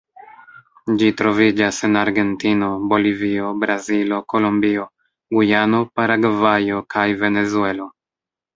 [1.01, 4.89] Ĝi troviĝas en Argentino, Bolivio, Brazilo, Kolombio,
[5.39, 7.91] Gujano, Paragvajo, kaj Venezuelo.